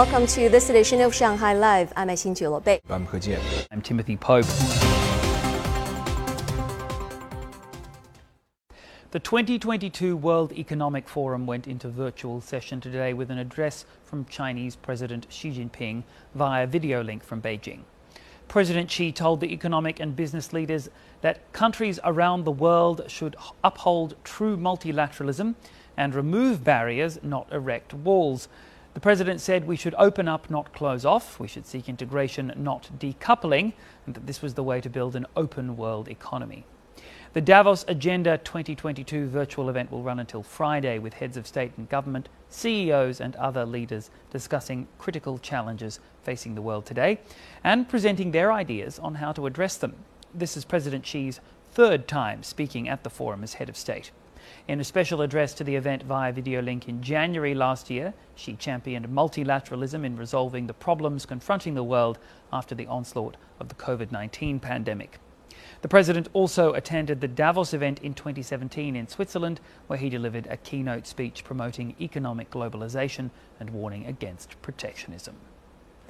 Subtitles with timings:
[0.00, 1.92] welcome to this edition of Shanghai Live.
[1.94, 2.80] I'm Xin Bei.
[2.88, 3.66] I'm He Jian.
[3.70, 4.46] I'm Timothy Pope.
[9.10, 14.74] The 2022 World Economic Forum went into virtual session today with an address from Chinese
[14.74, 16.04] President Xi Jinping
[16.34, 17.80] via video link from Beijing.
[18.48, 20.88] President Xi told the economic and business leaders
[21.20, 25.56] that countries around the world should uphold true multilateralism
[25.98, 28.48] and remove barriers, not erect walls.
[28.92, 31.38] The president said we should open up, not close off.
[31.38, 33.72] We should seek integration, not decoupling,
[34.04, 36.64] and that this was the way to build an open world economy.
[37.32, 41.88] The Davos Agenda 2022 virtual event will run until Friday with heads of state and
[41.88, 47.20] government, CEOs, and other leaders discussing critical challenges facing the world today
[47.62, 49.94] and presenting their ideas on how to address them.
[50.34, 51.40] This is President Xi's
[51.80, 54.10] third time speaking at the forum as head of state.
[54.68, 58.54] In a special address to the event via video link in January last year, Xi
[58.56, 62.18] championed multilateralism in resolving the problems confronting the world
[62.52, 65.20] after the onslaught of the COVID 19 pandemic.
[65.80, 70.58] The president also attended the Davos event in 2017 in Switzerland, where he delivered a
[70.58, 75.34] keynote speech promoting economic globalization and warning against protectionism.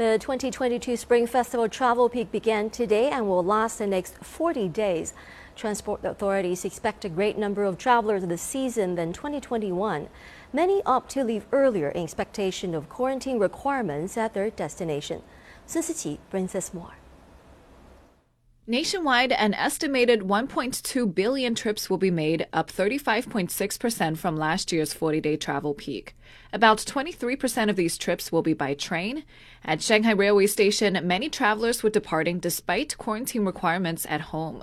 [0.00, 5.12] The 2022 Spring Festival Travel Peak began today and will last the next 40 days.
[5.54, 10.08] Transport authorities expect a great number of travelers this season than 2021.
[10.54, 15.20] Many opt to leave earlier in expectation of quarantine requirements at their destination.
[15.66, 16.94] Sun Siqi brings us more.
[18.70, 25.20] Nationwide, an estimated 1.2 billion trips will be made, up 35.6% from last year's 40
[25.20, 26.14] day travel peak.
[26.52, 29.24] About 23% of these trips will be by train.
[29.64, 34.62] At Shanghai Railway Station, many travelers were departing despite quarantine requirements at home.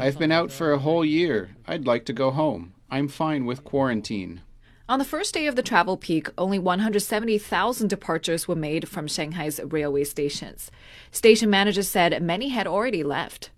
[0.00, 1.50] I've been out for a whole year.
[1.66, 2.72] I'd like to go home.
[2.90, 4.40] I'm fine with quarantine.
[4.88, 9.60] On the first day of the travel peak, only 170,000 departures were made from Shanghai's
[9.64, 10.70] railway stations.
[11.12, 13.50] Station managers said many had already left.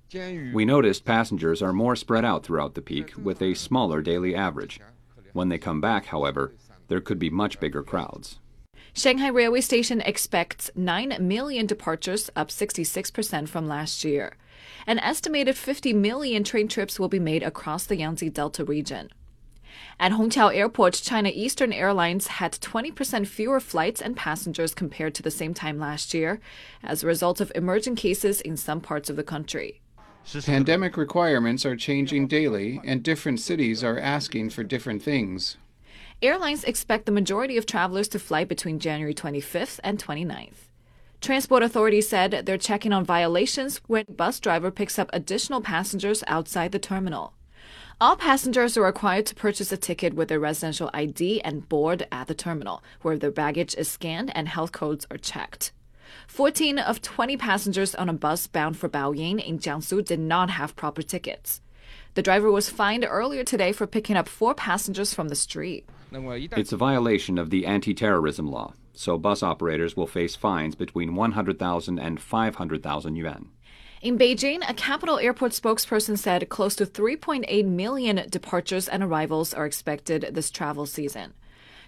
[0.53, 4.81] We noticed passengers are more spread out throughout the peak with a smaller daily average.
[5.33, 6.53] When they come back, however,
[6.89, 8.39] there could be much bigger crowds.
[8.93, 14.37] Shanghai Railway Station expects 9 million departures, up 66% from last year.
[14.87, 19.11] An estimated 50 million train trips will be made across the Yangtze Delta region.
[19.99, 25.31] At Hongqiao Airport, China Eastern Airlines had 20% fewer flights and passengers compared to the
[25.31, 26.41] same time last year
[26.83, 29.81] as a result of emerging cases in some parts of the country.
[30.45, 35.57] Pandemic requirements are changing daily, and different cities are asking for different things.
[36.23, 40.69] Airlines expect the majority of travelers to fly between January 25th and 29th.
[41.21, 46.73] Transport authorities said they're checking on violations when bus driver picks up additional passengers outside
[46.73, 47.35] the terminal.
[48.01, 52.27] All passengers are required to purchase a ticket with their residential ID and board at
[52.27, 55.71] the terminal, where their baggage is scanned and health codes are checked.
[56.27, 60.75] 14 of 20 passengers on a bus bound for Baoying in Jiangsu did not have
[60.75, 61.61] proper tickets.
[62.15, 65.89] The driver was fined earlier today for picking up four passengers from the street.
[66.59, 71.15] It's a violation of the anti terrorism law, so bus operators will face fines between
[71.15, 73.51] 100,000 and 500,000 yuan.
[74.05, 79.65] In Beijing, a capital airport spokesperson said close to 3.8 million departures and arrivals are
[79.65, 81.33] expected this travel season.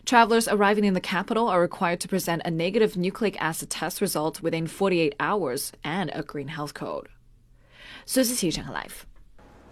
[0.06, 4.40] Travelers arriving in the capital are required to present a negative nucleic acid test result
[4.40, 7.10] within 48 hours and a green health code.
[8.72, 9.06] Life.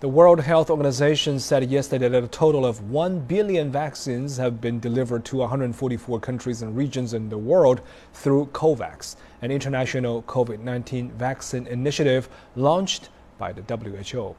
[0.04, 4.78] The World Health Organization said yesterday that a total of 1 billion vaccines have been
[4.78, 7.80] delivered to 144 countries and regions in the world
[8.12, 14.36] through COVAX, an international COVID 19 vaccine initiative launched by the WHO.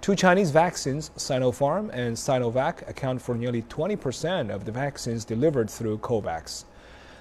[0.00, 5.98] Two Chinese vaccines, Sinopharm and Sinovac, account for nearly 20% of the vaccines delivered through
[5.98, 6.64] COVAX.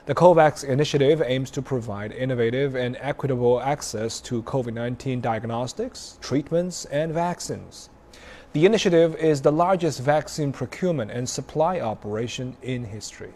[0.07, 6.85] The COVAX initiative aims to provide innovative and equitable access to COVID 19 diagnostics, treatments,
[6.85, 7.89] and vaccines.
[8.53, 13.33] The initiative is the largest vaccine procurement and supply operation in history.